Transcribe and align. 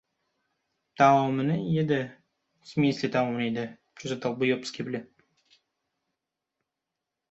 Taomini 0.95 1.57
yedi. 1.73 1.99